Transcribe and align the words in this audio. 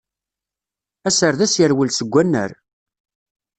Aserdas 1.07 1.53
yerwel 1.59 1.89
seg 1.93 2.07
wannar. 2.11 2.51